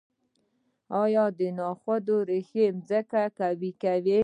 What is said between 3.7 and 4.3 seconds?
کوي؟